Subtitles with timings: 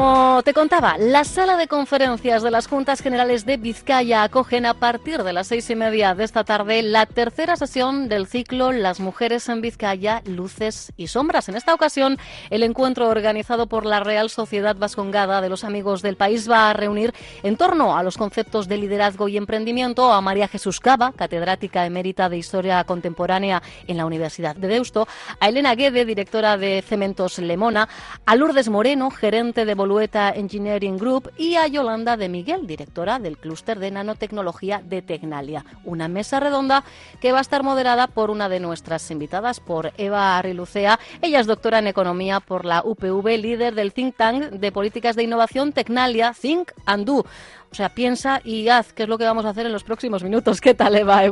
[0.00, 4.72] Como te contaba, la sala de conferencias de las Juntas Generales de Vizcaya acogen a
[4.72, 8.98] partir de las seis y media de esta tarde la tercera sesión del ciclo Las
[8.98, 11.50] Mujeres en Vizcaya, Luces y Sombras.
[11.50, 12.16] En esta ocasión,
[12.48, 16.72] el encuentro organizado por la Real Sociedad Vascongada de los Amigos del País va a
[16.72, 21.84] reunir en torno a los conceptos de liderazgo y emprendimiento a María Jesús Cava, catedrática
[21.84, 25.06] emérita de Historia Contemporánea en la Universidad de Deusto,
[25.40, 27.86] a Elena Guede, directora de Cementos Lemona,
[28.24, 33.78] a Lourdes Moreno, gerente de Engineering Group, y a Yolanda de Miguel, directora del clúster
[33.78, 35.64] de nanotecnología de Tecnalia.
[35.84, 36.84] Una mesa redonda
[37.20, 41.00] que va a estar moderada por una de nuestras invitadas, por Eva Arrilucea.
[41.20, 45.24] Ella es doctora en economía por la UPV, líder del think tank de políticas de
[45.24, 47.24] innovación Tecnalia, Think and Do.
[47.70, 50.22] O sea, piensa y haz, qué es lo que vamos a hacer en los próximos
[50.22, 50.60] minutos.
[50.60, 51.22] ¿Qué tal, Eva?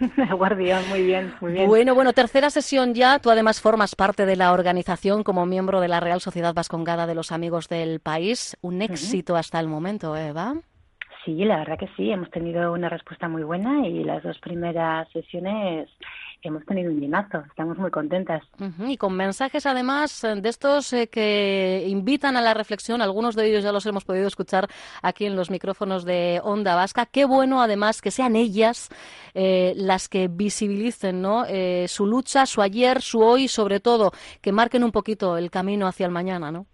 [0.36, 1.68] Guardián, muy bien, muy bien.
[1.68, 3.18] Bueno, bueno, tercera sesión ya.
[3.18, 7.14] Tú además formas parte de la organización como miembro de la Real Sociedad Vascongada de
[7.14, 8.56] los Amigos del País.
[8.60, 10.54] Un éxito hasta el momento, Eva.
[11.24, 12.10] Sí, la verdad que sí.
[12.10, 15.88] Hemos tenido una respuesta muy buena y las dos primeras sesiones
[16.42, 18.42] hemos tenido un llenazo, estamos muy contentas.
[18.86, 23.46] Y con mensajes además eh, de estos eh, que invitan a la reflexión, algunos de
[23.46, 24.68] ellos ya los hemos podido escuchar
[25.02, 27.06] aquí en los micrófonos de Onda Vasca.
[27.06, 28.88] Qué bueno además que sean ellas
[29.34, 31.44] eh, las que visibilicen ¿no?
[31.86, 34.10] su lucha, su ayer, su hoy, sobre todo,
[34.40, 36.66] que marquen un poquito el camino hacia el mañana, ¿no?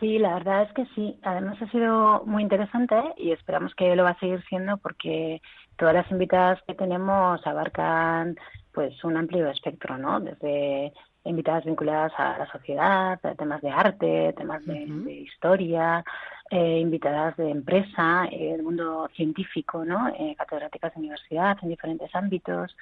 [0.00, 1.18] Sí, la verdad es que sí.
[1.22, 5.42] Además ha sido muy interesante y esperamos que lo va a seguir siendo porque
[5.80, 8.36] todas las invitadas que tenemos abarcan
[8.70, 10.20] pues un amplio espectro, ¿no?
[10.20, 10.92] Desde
[11.24, 14.74] invitadas vinculadas a la sociedad, temas de arte, temas de,
[15.12, 16.04] historia,
[16.50, 20.08] eh, invitadas de empresa, eh, del mundo científico, ¿no?
[20.08, 22.76] Eh, catedráticas de universidad en diferentes ámbitos.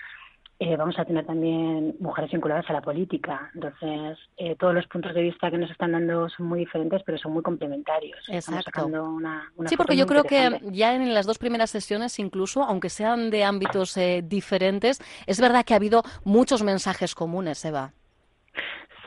[0.60, 3.48] Eh, vamos a tener también mujeres vinculadas a la política.
[3.54, 7.16] Entonces, eh, todos los puntos de vista que nos están dando son muy diferentes, pero
[7.16, 8.18] son muy complementarios.
[8.28, 8.86] Exacto.
[8.86, 13.30] Una, sí, porque yo creo que ya en las dos primeras sesiones, incluso, aunque sean
[13.30, 17.92] de ámbitos eh, diferentes, es verdad que ha habido muchos mensajes comunes, Eva.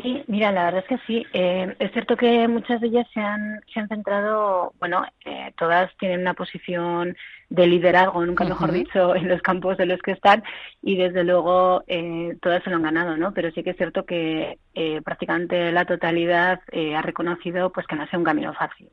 [0.02, 1.26] Sí, mira, la verdad es que sí.
[1.34, 5.96] Eh, es cierto que muchas de ellas se han, se han centrado, bueno, eh, todas
[5.98, 7.16] tienen una posición
[7.50, 10.44] de liderazgo, nunca mejor dicho, en los campos de los que están
[10.82, 13.34] y desde luego eh, todas se lo han ganado, ¿no?
[13.34, 14.58] Pero sí que es cierto que
[15.04, 16.62] prácticamente la totalidad
[16.96, 18.90] ha reconocido pues que no sea un camino fácil.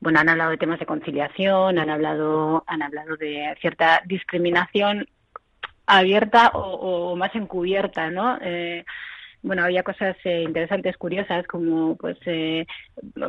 [0.00, 5.06] Bueno, han hablado de temas de conciliación, han hablado, han hablado de cierta discriminación
[5.86, 8.38] abierta o, o más encubierta, ¿no?
[8.40, 8.84] Eh,
[9.44, 12.66] bueno, había cosas eh, interesantes, curiosas, como, pues, eh,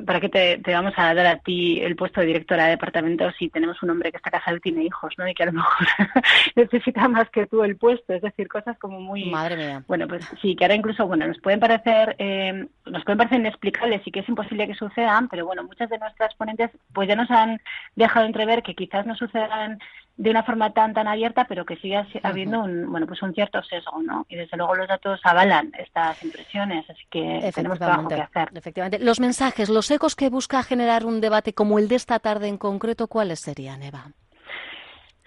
[0.06, 3.50] ¿para qué te, vamos a dar a ti el puesto de directora de departamento si
[3.50, 5.28] tenemos un hombre que está casado y tiene hijos, ¿no?
[5.28, 5.88] Y que a lo mejor
[6.56, 8.14] necesita más que tú el puesto.
[8.14, 9.26] Es decir, cosas como muy...
[9.26, 9.84] Madre mía.
[9.88, 14.02] Bueno, pues sí, que ahora incluso, bueno, nos pueden parecer, eh, nos pueden parecer inexplicables
[14.06, 17.30] y que es imposible que sucedan, pero bueno, muchas de nuestras ponentes, pues ya nos
[17.30, 17.60] han
[17.98, 19.80] dejado entrever que quizás no sucedan
[20.18, 23.62] de una forma tan tan abierta, pero que sigue habiendo un bueno pues un cierto
[23.64, 24.26] sesgo, ¿no?
[24.30, 28.50] Y desde luego los datos avalan estas impresiones, así que tenemos trabajo que hacer.
[28.54, 29.00] Efectivamente.
[29.00, 32.58] Los mensajes, los ecos que busca generar un debate como el de esta tarde en
[32.58, 34.12] concreto, ¿cuáles serían, Eva?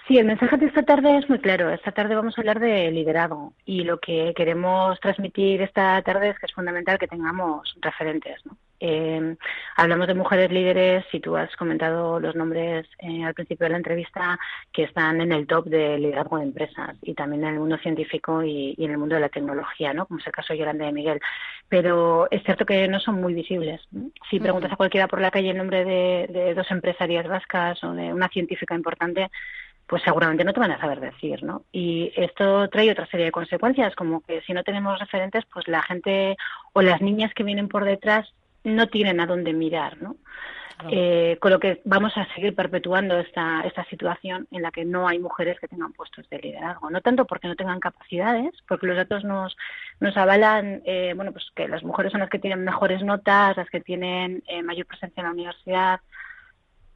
[0.09, 1.69] Sí, el mensaje de esta tarde es muy claro.
[1.69, 6.39] Esta tarde vamos a hablar de liderazgo y lo que queremos transmitir esta tarde es
[6.39, 8.41] que es fundamental que tengamos referentes.
[8.47, 8.57] ¿no?
[8.81, 9.37] Eh,
[9.77, 13.77] hablamos de mujeres líderes y tú has comentado los nombres eh, al principio de la
[13.77, 14.39] entrevista
[14.72, 18.43] que están en el top de liderazgo de empresas y también en el mundo científico
[18.43, 20.07] y, en el mundo de la tecnología, ¿no?
[20.07, 21.21] como es el caso de Yolanda de Miguel.
[21.69, 23.87] Pero es cierto que no son muy visibles.
[24.31, 27.93] Si preguntas a cualquiera por la calle el nombre de, de dos empresarias vascas o
[27.93, 29.28] de una científica importante,
[29.89, 31.63] pues seguramente no te van a saber decir, ¿no?
[31.73, 35.83] Y esto trae otra serie de consecuencias, como que si no tenemos referentes, pues la
[35.83, 36.37] gente
[36.75, 38.33] o las niñas que vienen por detrás
[38.65, 40.17] no tienen a dónde mirar, ¿no?
[40.91, 45.09] Eh, con lo que vamos a seguir perpetuando esta, esta situación en la que no
[45.09, 46.89] hay mujeres que tengan puestos de liderazgo.
[46.89, 49.57] No tanto porque no tengan capacidades, porque los datos nos,
[49.99, 53.69] nos avalan eh, bueno, pues que las mujeres son las que tienen mejores notas, las
[53.71, 56.01] que tienen eh, mayor presencia en la universidad,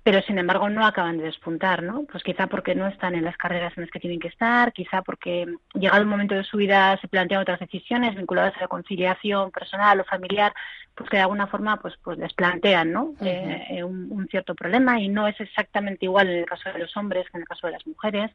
[0.03, 2.05] pero sin embargo no acaban de despuntar, ¿no?
[2.11, 5.03] Pues quizá porque no están en las carreras en las que tienen que estar, quizá
[5.03, 9.53] porque llegado un momento de su vida se plantean otras decisiones vinculadas a la conciliación
[9.53, 10.53] personal o familiar,
[10.95, 13.15] pues que de alguna forma pues pues les plantean, ¿no?
[13.21, 16.97] Eh, un, un, cierto problema y no es exactamente igual en el caso de los
[16.97, 18.31] hombres que en el caso de las mujeres.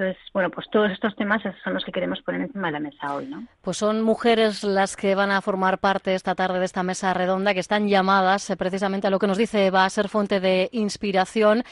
[0.00, 3.14] Entonces, bueno, pues todos estos temas son los que queremos poner encima de la mesa
[3.14, 3.46] hoy, ¿no?
[3.60, 7.52] Pues son mujeres las que van a formar parte esta tarde de esta mesa redonda,
[7.52, 10.70] que están llamadas eh, precisamente a lo que nos dice va a ser fuente de
[10.72, 11.64] inspiración.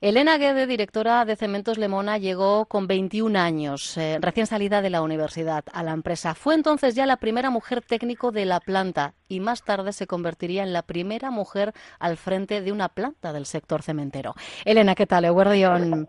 [0.00, 5.02] Elena Guede, directora de Cementos Lemona, llegó con 21 años, eh, recién salida de la
[5.02, 6.34] universidad, a la empresa.
[6.34, 10.62] Fue entonces ya la primera mujer técnico de la planta y más tarde se convertiría
[10.62, 14.34] en la primera mujer al frente de una planta del sector cementero.
[14.64, 15.26] Elena, ¿qué tal?
[15.26, 16.08] Eguardión.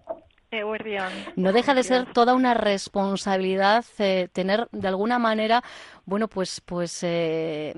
[1.36, 5.64] No deja de ser toda una responsabilidad eh, tener de alguna manera,
[6.06, 7.74] bueno, pues, pues eh,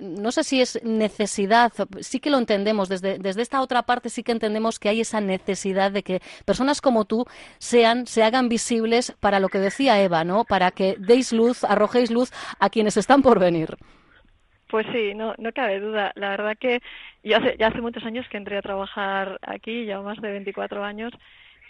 [0.00, 4.22] no sé si es necesidad, sí que lo entendemos, desde, desde esta otra parte sí
[4.22, 7.24] que entendemos que hay esa necesidad de que personas como tú
[7.58, 10.44] sean, se hagan visibles para lo que decía Eva, ¿no?
[10.44, 13.76] Para que deis luz, arrojéis luz a quienes están por venir.
[14.68, 16.12] Pues sí, no, no cabe duda.
[16.16, 16.80] La verdad que
[17.22, 20.84] yo hace, ya hace muchos años que entré a trabajar aquí, ya más de 24
[20.84, 21.12] años,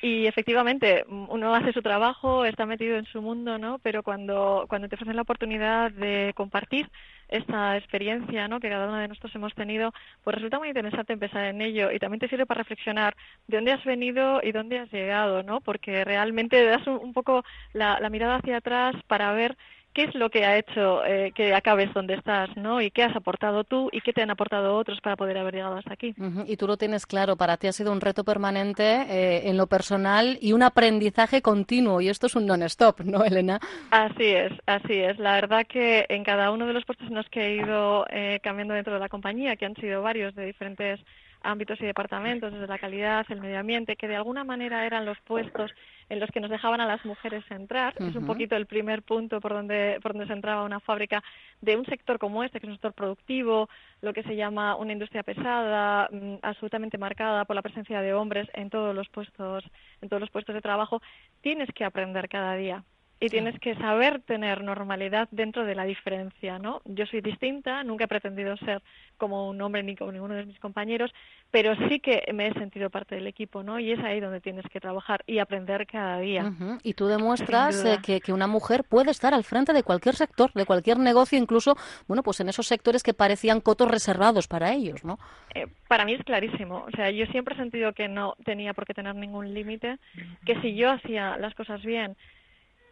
[0.02, 3.78] y efectivamente, uno hace su trabajo, está metido en su mundo, ¿no?
[3.78, 6.90] Pero cuando, cuando te ofrecen la oportunidad de compartir
[7.28, 8.60] esta experiencia, ¿no?
[8.60, 11.98] Que cada uno de nosotros hemos tenido, pues resulta muy interesante empezar en ello y
[11.98, 13.16] también te sirve para reflexionar
[13.46, 15.60] de dónde has venido y dónde has llegado, ¿no?
[15.60, 19.56] Porque realmente das un, poco la, la mirada hacia atrás para ver
[19.96, 22.82] qué es lo que ha hecho eh, que acabes donde estás, ¿no?
[22.82, 25.76] Y qué has aportado tú y qué te han aportado otros para poder haber llegado
[25.76, 26.14] hasta aquí.
[26.46, 29.68] Y tú lo tienes claro, para ti ha sido un reto permanente eh, en lo
[29.68, 33.58] personal y un aprendizaje continuo, y esto es un non-stop, ¿no, Elena?
[33.90, 35.18] Así es, así es.
[35.18, 38.38] La verdad que en cada uno de los puestos en los que he ido eh,
[38.42, 41.00] cambiando dentro de la compañía, que han sido varios de diferentes
[41.46, 45.18] ámbitos y departamentos, desde la calidad, el medio ambiente, que de alguna manera eran los
[45.20, 45.72] puestos
[46.08, 47.94] en los que nos dejaban a las mujeres entrar.
[47.98, 51.22] Es un poquito el primer punto por donde, por donde se entraba una fábrica
[51.60, 53.68] de un sector como este, que es un sector productivo,
[54.02, 58.48] lo que se llama una industria pesada, mm, absolutamente marcada por la presencia de hombres
[58.54, 59.64] en todos los puestos,
[60.00, 61.00] en todos los puestos de trabajo.
[61.40, 62.84] Tienes que aprender cada día
[63.18, 66.82] y tienes que saber tener normalidad dentro de la diferencia, ¿no?
[66.84, 68.82] Yo soy distinta, nunca he pretendido ser
[69.16, 71.10] como un hombre ni como ninguno de mis compañeros,
[71.50, 73.80] pero sí que me he sentido parte del equipo, ¿no?
[73.80, 76.52] Y es ahí donde tienes que trabajar y aprender cada día.
[76.82, 80.52] Y tú demuestras eh, que, que, una mujer puede estar al frente de cualquier sector,
[80.52, 81.74] de cualquier negocio, incluso,
[82.06, 85.18] bueno, pues en esos sectores que parecían cotos reservados para ellos, ¿no?
[85.54, 86.84] Eh, para mí es clarísimo.
[86.86, 89.98] O sea, yo siempre he sentido que no tenía por qué tener ningún límite,
[90.44, 92.16] que si yo hacía las cosas bien,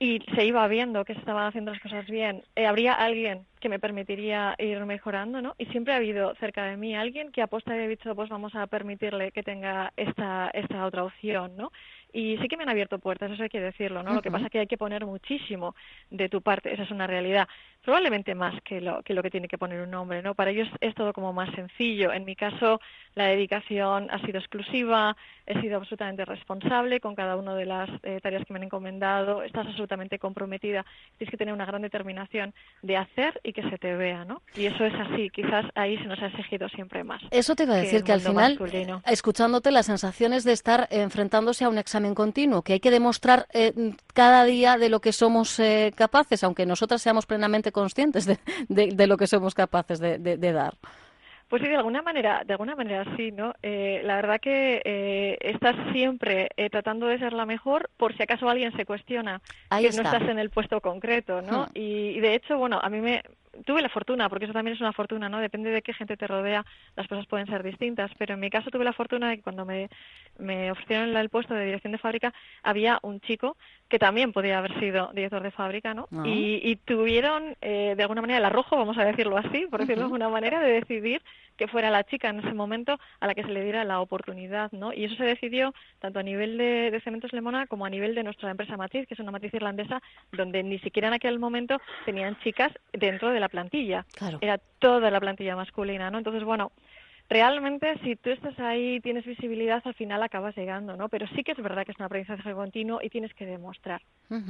[0.05, 3.71] y se iba viendo que se estaban haciendo las cosas bien, eh, habría alguien que
[3.71, 5.55] me permitiría ir mejorando, ¿no?
[5.57, 8.55] Y siempre ha habido cerca de mí alguien que aposta y ha dicho, pues vamos
[8.55, 11.73] a permitirle que tenga esta, esta otra opción, ¿no?
[12.15, 14.15] Y sí que me han abierto puertas, eso hay que decirlo, ¿no?
[14.15, 15.75] Lo que pasa es que hay que poner muchísimo
[16.11, 17.49] de tu parte, esa es una realidad.
[17.83, 20.37] Probablemente más que lo que, lo que tiene que poner un hombre, ¿no?
[20.37, 22.13] Para ellos es todo como más sencillo.
[22.13, 22.81] En mi caso,
[23.17, 28.21] la dedicación ha sido exclusiva, he sido absolutamente responsable con cada una de las eh,
[28.23, 30.87] tareas que me han encomendado, estás absolutamente comprometida,
[31.19, 34.41] tienes que tener una gran determinación de hacer y que se te vea, ¿no?
[34.55, 37.23] Y eso es así, quizás ahí se nos ha exigido siempre más.
[37.33, 38.59] Eso te iba a decir que, al final,
[39.07, 43.73] escuchándote, las sensaciones de estar enfrentándose a un examen continuo, que hay que demostrar eh,
[44.13, 49.17] cada día de lo que somos eh, capaces, aunque nosotras seamos plenamente conscientes de, lo
[49.17, 50.75] que somos capaces de, dar.
[51.49, 53.55] Pues sí, de alguna manera, de alguna manera sí, ¿no?
[53.63, 58.77] Eh, la verdad que estás siempre tratando de ser la mejor por si acaso alguien
[58.77, 61.67] se cuestiona que no estás en el puesto concreto, ¿no?
[61.67, 61.71] Hmm.
[61.75, 63.23] y, de hecho, bueno, a mí me,
[63.65, 65.39] tuve la fortuna, porque eso también es una fortuna, ¿no?
[65.39, 66.65] Depende de qué gente te rodea,
[66.97, 69.65] las cosas pueden ser distintas, pero en mi caso tuve la fortuna de que cuando
[69.65, 69.89] me,
[70.39, 72.33] me ofrecieron el puesto de dirección de fábrica,
[72.63, 73.57] había un chico
[73.89, 76.09] que también podía haber sido director de fábrica, ¿no?
[76.13, 76.25] Ah.
[76.27, 80.07] Y, tuvieron, eh, de alguna manera, el arrojo, vamos a decirlo así, por decirlo de
[80.07, 81.23] alguna manera, de decidir
[81.57, 84.73] que fuera la chica en ese momento a la que se le diera la oportunidad,
[84.73, 84.93] ¿no?
[84.93, 88.25] Y eso se decidió tanto a nivel de, de Cementos Lemona como a nivel de
[88.25, 92.37] nuestra empresa matriz, que es una matriz irlandesa, donde ni siquiera en aquel momento tenían
[92.41, 94.07] chicas dentro de la plantilla.
[94.41, 96.19] Era toda la plantilla masculina, ¿no?
[96.19, 96.73] Entonces, bueno,
[97.29, 101.09] realmente si tú estás ahí, tienes visibilidad, al final acabas llegando, ¿no?
[101.09, 104.03] Pero sí que es verdad que es un aprendizaje continuo y tienes que demostrar.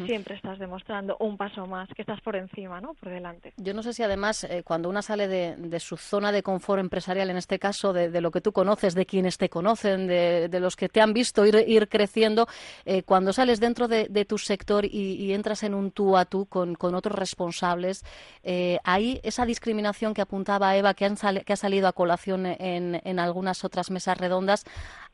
[0.06, 2.94] siempre estás demostrando un paso más, que estás por encima, ¿no?
[2.94, 3.52] Por delante.
[3.56, 7.30] Yo no sé si además eh, cuando una sale de, su zona de confort empresarial,
[7.30, 10.88] en este caso de, lo que tú conoces, de quienes te conocen, de, los que
[10.88, 12.46] te han visto ir, creciendo,
[12.84, 16.76] eh, cuando sales dentro de, tu sector y, entras en un tú a tú con,
[16.80, 18.04] otros responsables,
[18.42, 21.12] eh, hay esa discriminación que apuntaba Eva, que,
[21.44, 24.64] que ha salido a colación en, en algunas otras mesas redondas,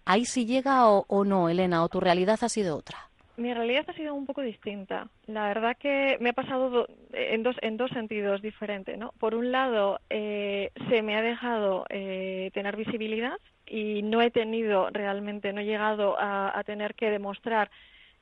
[0.05, 3.11] ¿ahí sí llega o no, Elena, o tu realidad ha sido otra?
[3.41, 5.09] mi realidad ha sido un poco distinta.
[5.27, 8.99] La verdad que me ha pasado en, dos, en dos sentidos diferentes.
[8.99, 9.13] ¿no?
[9.19, 14.91] Por un lado, eh, se me ha dejado eh, tener visibilidad y no he tenido
[14.91, 17.71] realmente, no he llegado a, tener que demostrar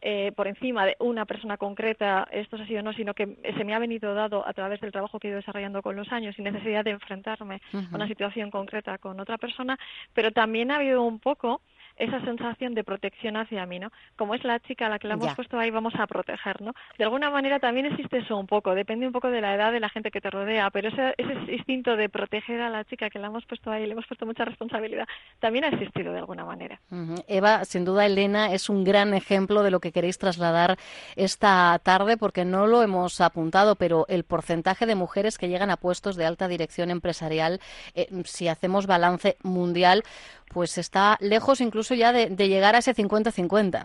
[0.01, 3.75] eh, por encima de una persona concreta esto ha sido no, sino que se me
[3.75, 6.45] ha venido dado a través del trabajo que he ido desarrollando con los años sin
[6.45, 9.79] necesidad de enfrentarme a una situación concreta con otra persona,
[10.15, 11.63] pero también ha habido un poco
[11.99, 13.91] esa sensación de protección hacia mí, ¿no?
[14.17, 16.75] Como es la chica a la que la hemos puesto ahí, vamos a proteger, ¿no?
[16.97, 19.81] De alguna manera también existe eso un poco, depende un poco de la edad de
[19.81, 23.19] la gente que te rodea, pero ese, ese instinto de proteger a la chica que
[23.19, 25.07] la hemos puesto ahí, le hemos puesto mucha responsabilidad,
[25.41, 26.81] también ha existido de alguna manera.
[27.27, 30.79] Eva, sin duda Elena es un gran ejemplo de lo que queréis trasladar
[31.17, 35.77] esta tarde, porque no lo hemos apuntado, pero el porcentaje de mujeres que llegan a
[35.77, 37.61] puestos de alta dirección empresarial,
[37.95, 40.05] eh, si hacemos balance mundial,
[40.53, 43.85] pues está lejos incluso ya de, llegar a ese 50-50.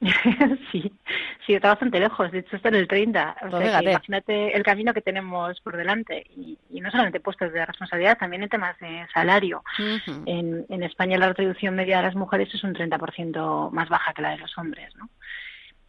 [0.72, 0.92] sí,
[1.46, 2.32] sí, está bastante lejos.
[2.32, 3.36] De hecho, está en el 30.
[3.42, 6.26] O pues sea, imagínate el camino que tenemos por delante.
[6.36, 9.62] Y, no solamente puestos de responsabilidad, también en temas de salario.
[10.26, 14.22] en, en España la retribución media de las mujeres es un 30% más baja que
[14.22, 15.08] la de los hombres, ¿no?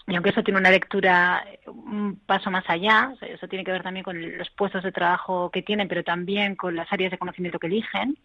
[0.06, 4.04] Y aunque eso tiene una lectura un paso más allá, eso tiene que ver también
[4.04, 7.68] con los puestos de trabajo que tienen, pero también con las áreas de conocimiento que
[7.68, 8.18] eligen,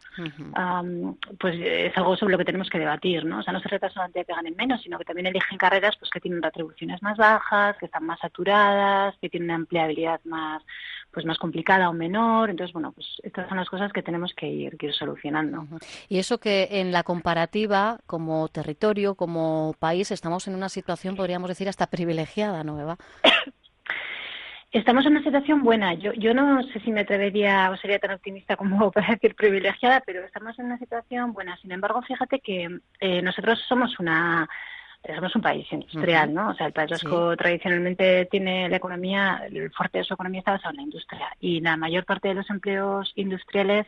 [1.38, 3.38] pues es algo sobre lo que tenemos que debatir, ¿no?
[3.38, 5.96] O sea, no se trata solamente de que ganen menos, sino que también eligen carreras
[5.98, 10.62] pues que tienen retribuciones más bajas, que están más saturadas, que tienen una empleabilidad más
[11.10, 12.50] pues más complicada o menor.
[12.50, 15.66] Entonces, bueno, pues estas son las cosas que tenemos que ir, ir solucionando.
[16.08, 21.48] Y eso que en la comparativa, como territorio, como país, estamos en una situación, podríamos
[21.48, 22.96] decir, hasta privilegiada, ¿no, Eva?
[24.70, 25.94] Estamos en una situación buena.
[25.94, 30.02] Yo, yo no sé si me atrevería o sería tan optimista como para decir privilegiada,
[30.04, 31.56] pero estamos en una situación buena.
[31.56, 34.48] Sin embargo, fíjate que eh, nosotros somos una
[35.14, 36.50] somos un país industrial, ¿no?
[36.50, 40.52] O sea, el País Vasco tradicionalmente tiene la economía, el fuerte de su economía está
[40.52, 43.86] basado en la industria y la mayor parte de los empleos industriales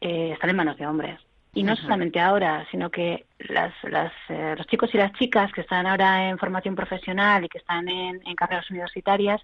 [0.00, 1.20] eh, están en manos de hombres.
[1.58, 5.62] Y no solamente ahora, sino que las, las, eh, los chicos y las chicas que
[5.62, 9.40] están ahora en formación profesional y que están en, carreras universitarias,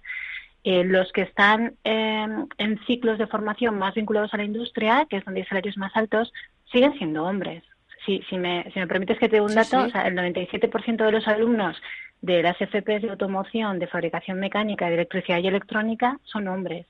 [0.63, 5.25] eh, los que están en ciclos de formación más vinculados a la industria, que es
[5.25, 6.31] donde hay salarios más altos,
[6.71, 7.63] siguen siendo hombres.
[8.05, 11.05] Si, si, me, si me permites que te dé un dato, O sea, el 97%
[11.05, 11.81] de los alumnos
[12.21, 16.87] de las FPs de automoción, de fabricación mecánica, de electricidad y electrónica son hombres,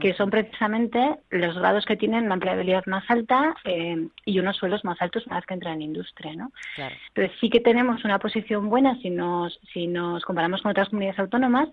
[0.00, 4.84] que son precisamente los grados que tienen una empleabilidad más alta eh, y unos sueldos
[4.84, 6.52] más altos una vez que entran en industria, ¿no?
[6.76, 11.18] Entonces sí que tenemos una posición buena si nos, si nos comparamos con otras comunidades
[11.18, 11.68] autónomas,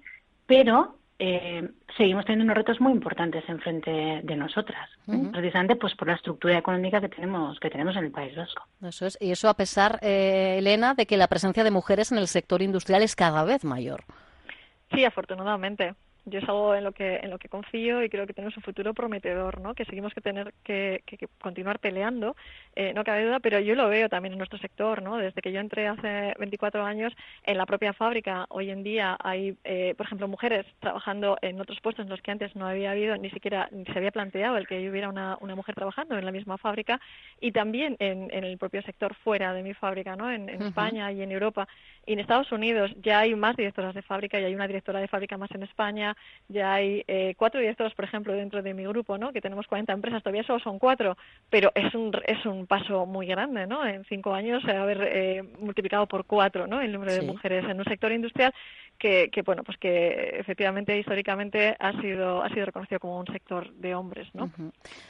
[0.46, 5.30] pero eh, seguimos teniendo unos retos muy importantes enfrente de nosotras, ¿eh?
[5.32, 8.64] precisamente pues por la estructura económica que tenemos que tenemos en el País Vasco.
[8.84, 12.18] Eso es y eso a pesar, eh, Elena, de que la presencia de mujeres en
[12.18, 14.04] el sector industrial es cada vez mayor.
[14.94, 18.34] Sí, afortunadamente yo es algo en lo que en lo que confío y creo que
[18.34, 22.36] tenemos un futuro prometedor no que seguimos que tener que, que, continuar peleando
[22.76, 25.52] eh, no cabe duda pero yo lo veo también en nuestro sector no desde que
[25.52, 27.14] yo entré hace 24 años
[27.44, 31.80] en la propia fábrica hoy en día hay eh, por ejemplo mujeres trabajando en otros
[31.82, 34.68] puestos en los que antes no había habido ni siquiera ni se había planteado el
[34.68, 37.00] que hubiera una, una mujer trabajando en la misma fábrica
[37.40, 41.22] y también en, en el propio sector fuera de mi fábrica no en, España y
[41.22, 41.68] en Europa.
[42.06, 45.08] Y en Estados Unidos ya hay más directoras de fábrica y hay una directora de
[45.08, 46.15] fábrica más en España
[46.48, 49.32] ya hay eh, cuatro directores, por ejemplo, dentro de mi grupo, ¿no?
[49.34, 51.18] Que tenemos 40 empresas, todavía solo son cuatro,
[51.50, 53.86] pero es un, es un paso muy grande, ¿no?
[53.86, 56.82] En cinco años haber eh, multiplicado por cuatro, ¿no?
[56.82, 58.54] El número de mujeres en un sector industrial
[58.98, 63.74] que, que, bueno, pues que efectivamente históricamente ha sido, ha sido reconocido como un sector
[63.74, 64.50] de hombres, ¿no?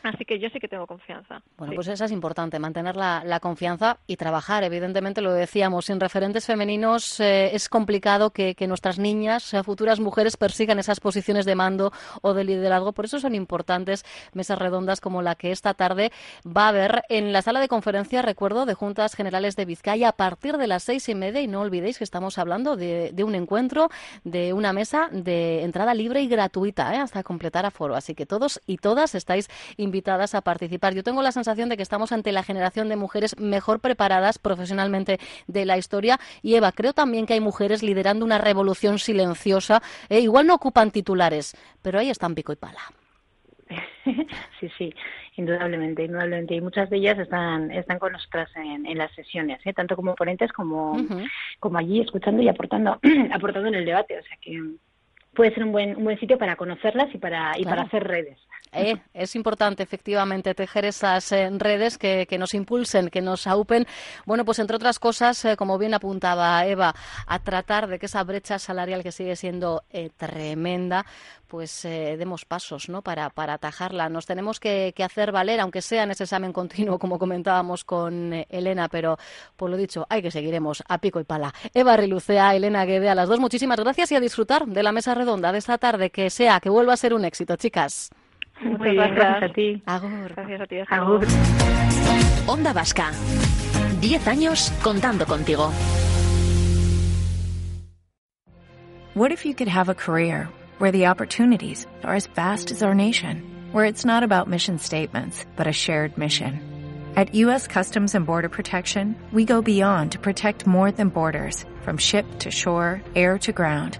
[0.04, 1.42] Así que yo sí que tengo confianza.
[1.58, 4.64] Bueno, pues eso es importante, mantener la, la, confianza y trabajar.
[4.64, 10.38] Evidentemente, lo decíamos, sin referentes femeninos eh, es complicado que, que nuestras niñas, futuras mujeres,
[10.38, 12.94] persigan esas posiciones de mando o de liderazgo.
[12.94, 16.12] Por eso son importantes mesas redondas como la que esta tarde
[16.46, 20.12] va a haber en la sala de conferencia, recuerdo, de Juntas Generales de Vizcaya a
[20.14, 21.42] partir de las seis y media.
[21.42, 23.90] Y no olvidéis que estamos hablando de, un encuentro,
[24.24, 26.98] de una mesa de entrada libre y gratuita ¿eh?
[26.98, 27.96] hasta completar aforo.
[27.96, 30.94] Así que todos y todas estáis invitadas a participar.
[30.94, 35.20] Yo tengo la sensación de que estamos ante la generación de mujeres mejor preparadas profesionalmente
[35.48, 36.20] de la historia.
[36.42, 39.82] Y Eva, creo también que hay mujeres liderando una revolución silenciosa.
[40.10, 40.20] ¿eh?
[40.20, 42.80] igual no ocupan titulares, pero ahí están pico y pala.
[44.60, 44.94] sí, sí,
[45.38, 46.56] indudablemente, indudablemente.
[46.56, 49.74] Y muchas de ellas están, están con nosotras en, en las sesiones, ¿eh?
[49.74, 50.98] tanto como ponentes como,
[51.60, 53.00] como allí escuchando y aportando,
[53.34, 54.20] aportando en el debate.
[54.20, 54.62] O sea que
[55.36, 58.40] puede ser un buen, un buen sitio para conocerlas y para, y para hacer redes.
[58.72, 63.88] Eh, es importante, efectivamente, tejer esas eh, redes que, nos impulsen, que nos aupen.
[64.26, 66.94] Bueno, pues entre otras cosas, eh, como bien apuntaba Eva,
[67.26, 69.84] a tratar de que esa brecha salarial que sigue siendo
[70.18, 71.06] tremenda,
[71.48, 73.02] pues demos pasos ¿no?
[73.02, 74.10] para, para atajarla.
[74.10, 78.90] Nos tenemos que, hacer valer, aunque sea en ese examen continuo, como comentábamos con Elena,
[78.90, 79.18] pero
[79.56, 81.54] por lo dicho, hay que seguiremos a pico y pala.
[81.74, 85.14] Eva Rilucea, Elena Guede, a las dos, muchísimas gracias y a disfrutar de la mesa
[85.14, 86.10] redonda de esta tarde.
[86.10, 88.10] Que sea, que vuelva a ser un éxito, chicas.
[88.62, 89.52] Muy bien, gracias.
[89.52, 89.82] a ti.
[89.86, 90.34] Agur.
[90.36, 90.76] Gracias a ti.
[90.90, 91.28] Agur.
[92.48, 93.12] Onda Vasca.
[94.00, 95.72] Diez años contando contigo.
[99.14, 102.94] What if you could have a career where the opportunities are as vast as our
[102.94, 103.42] nation,
[103.72, 106.60] where it's not about mission statements, but a shared mission?
[107.16, 107.66] At U.S.
[107.66, 112.52] Customs and Border Protection, we go beyond to protect more than borders, from ship to
[112.52, 114.00] shore, air to ground